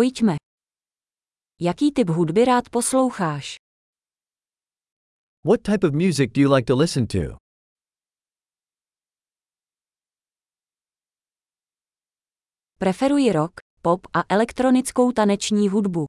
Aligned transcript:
Pojďme. 0.00 0.36
Jaký 1.60 1.92
typ 1.92 2.08
hudby 2.08 2.44
rád 2.44 2.68
posloucháš? 2.68 3.56
What 5.44 5.62
type 5.62 5.86
of 5.86 5.94
music 5.94 6.32
do 6.32 6.40
you 6.40 6.54
like 6.54 6.66
to 6.66 6.76
listen 6.76 7.06
to? 7.06 7.36
Preferuji 12.78 13.32
rock, 13.32 13.52
pop 13.82 14.00
a 14.14 14.24
elektronickou 14.28 15.12
taneční 15.12 15.68
hudbu. 15.68 16.06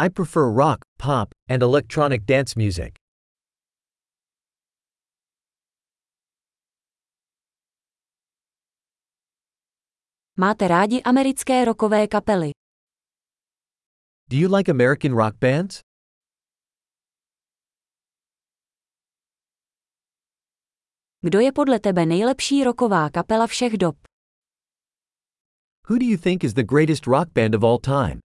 I 0.00 0.10
prefer 0.10 0.54
rock, 0.54 0.78
pop, 0.96 1.28
and 1.48 1.62
electronic 1.62 2.22
dance 2.24 2.54
music. 2.56 2.94
Máte 10.40 10.68
rádi 10.68 11.02
americké 11.02 11.64
rockové 11.64 12.06
kapely? 12.08 12.50
Do 14.30 14.36
you 14.36 14.56
like 14.56 14.70
American 14.70 15.12
rock 15.12 15.36
bands? 15.36 15.80
Kdo 21.20 21.40
je 21.40 21.52
podle 21.52 21.80
tebe 21.80 22.06
nejlepší 22.06 22.64
rocková 22.64 23.10
kapela 23.10 23.46
všech 23.46 23.72
dob? 23.78 23.96
Who 25.88 25.98
do 25.98 26.06
you 26.06 26.16
think 26.16 26.44
is 26.44 26.54
the 26.54 26.62
greatest 26.62 27.06
rock 27.06 27.28
band 27.32 27.54
of 27.54 27.62
all 27.64 27.78
time? 27.78 28.20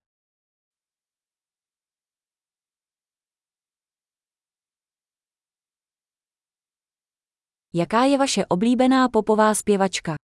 Jaká 7.73 8.03
je 8.03 8.17
vaše 8.17 8.45
oblíbená 8.45 9.09
popová 9.09 9.55
zpěvačka? 9.55 10.24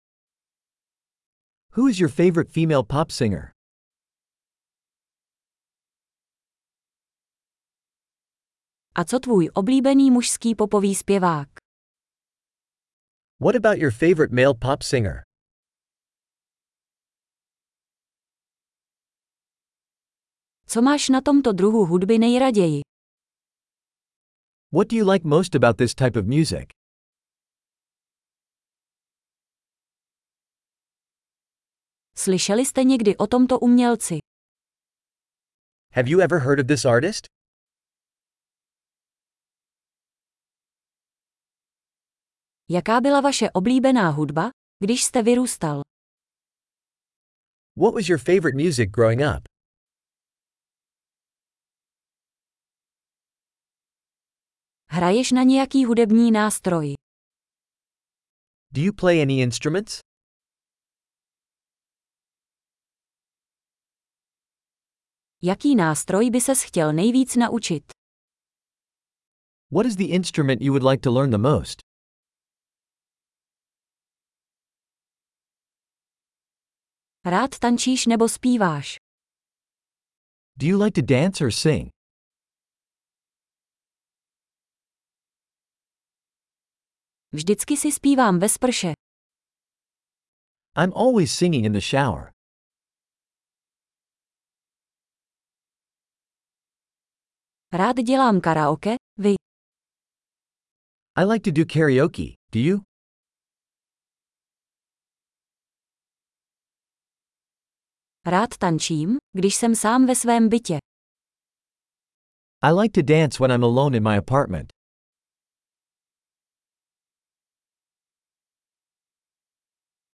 Who 1.76 1.86
is 1.86 2.00
your 2.00 2.10
favorite 2.10 2.50
female 2.50 2.82
pop 2.82 3.12
singer? 3.12 3.52
A 8.94 9.04
co 9.04 9.18
tvůj 9.18 9.50
oblíbený 9.54 10.10
mužský 10.10 10.54
popový 10.54 10.94
zpěvák? 10.94 11.48
What 13.40 13.56
about 13.56 13.78
your 13.78 13.92
favorite 13.92 14.34
male 14.34 14.54
pop 14.54 14.82
singer? 14.82 15.22
Co 20.66 20.82
máš 20.82 21.08
na 21.08 21.20
tomto 21.20 21.52
druhu 21.52 21.86
hudby 21.86 22.18
nejraději? 22.18 22.80
What 24.72 24.88
do 24.88 24.96
you 24.96 25.10
like 25.10 25.28
most 25.28 25.54
about 25.54 25.76
this 25.76 25.94
type 25.94 26.20
of 26.20 26.26
music? 26.26 26.79
Slyšeli 32.24 32.66
jste 32.66 32.84
někdy 32.84 33.16
o 33.16 33.26
tomto 33.26 33.58
umělci? 33.58 34.18
Have 35.94 36.10
you 36.10 36.20
ever 36.20 36.38
heard 36.40 36.60
of 36.60 36.66
this 36.66 36.84
artist? 36.84 37.26
Jaká 42.70 43.00
byla 43.00 43.20
vaše 43.20 43.50
oblíbená 43.50 44.10
hudba, 44.10 44.50
když 44.84 45.04
jste 45.04 45.22
vyrůstal? 45.22 45.80
What 47.76 47.94
was 47.94 48.08
your 48.08 48.18
favorite 48.18 48.64
music 48.64 48.90
growing 48.90 49.20
up? 49.36 49.44
Hraješ 54.90 55.32
na 55.32 55.42
nějaký 55.42 55.84
hudební 55.84 56.30
nástroj? 56.30 56.94
Do 58.72 58.80
you 58.82 58.92
play 58.92 59.22
any 59.22 59.40
instruments? 59.42 60.00
Jaký 65.42 65.74
nástroj 65.74 66.30
by 66.30 66.40
ses 66.40 66.62
chtěl 66.62 66.92
nejvíc 66.92 67.36
naučit? 67.36 67.92
What 69.70 69.86
is 69.86 69.96
the 69.96 70.04
instrument 70.04 70.62
you 70.62 70.72
would 70.72 70.82
like 70.90 71.00
to 71.00 71.10
learn 71.14 71.30
the 71.30 71.38
most? 71.38 71.80
Rád 77.24 77.58
tančíš 77.58 78.06
nebo 78.06 78.28
zpíváš? 78.28 78.96
Do 80.56 80.66
you 80.66 80.82
like 80.82 81.02
to 81.02 81.14
dance 81.14 81.44
or 81.44 81.50
sing? 81.52 81.88
Vždycky 87.32 87.76
si 87.76 87.92
zpívám 87.92 88.38
ve 88.38 88.48
sprše. 88.48 88.92
I'm 90.76 90.92
always 90.92 91.32
singing 91.38 91.64
in 91.66 91.72
the 91.72 91.80
shower. 91.80 92.32
Rád 97.72 97.96
dělám 97.96 98.40
karaoke, 98.40 98.90
vy. 99.18 99.34
I 101.16 101.24
like 101.24 101.52
to 101.52 101.60
do 101.60 101.64
karaoke, 101.74 102.34
do 102.52 102.60
you? 102.60 102.80
Rád 108.26 108.58
tančím, 108.58 109.16
když 109.32 109.54
jsem 109.54 109.74
sám 109.74 110.06
ve 110.06 110.14
svém 110.14 110.48
bytě. 110.48 110.78
I 112.62 112.72
like 112.72 113.02
to 113.02 113.12
dance 113.12 113.38
when 113.40 113.50
I'm 113.52 113.64
alone 113.64 113.96
in 113.96 114.02
my 114.02 114.18
apartment. 114.18 114.72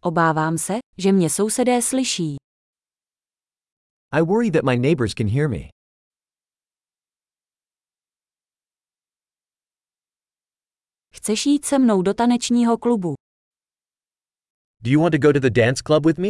Obávám 0.03 0.59
se, 0.59 0.75
že 0.99 1.13
mě 1.13 1.31
sousedé 1.31 1.83
slyší. 1.83 2.37
I 4.13 4.23
worry 4.23 4.51
that 4.51 4.65
my 4.65 4.77
neighbors 4.79 5.15
can 5.15 5.29
hear 5.29 5.49
me. 5.49 5.76
Chceš 11.27 11.47
jít 11.47 11.65
se 11.65 11.79
mnou 11.79 12.03
do 12.03 12.15
tanečního 12.15 12.79
klubu? 12.79 13.15
Do 14.83 14.91
you 14.91 15.01
want 15.03 15.13
to 15.13 15.19
go 15.19 15.33
to 15.33 15.41
the 15.41 15.51
dance 15.51 15.83
club 15.87 16.07
with 16.07 16.19
me? 16.19 16.29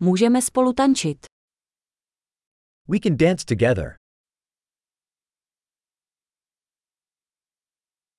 Můžeme 0.00 0.42
spolu 0.42 0.72
tančit. 0.72 1.26
We 2.88 2.98
can 3.02 3.16
dance 3.16 3.44
together. 3.44 3.96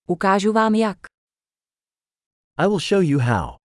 Ukážu 0.08 0.54
vám 0.54 0.76
jak. 0.76 0.98
I 2.58 2.68
will 2.68 2.80
show 2.80 3.04
you 3.04 3.20
how. 3.20 3.67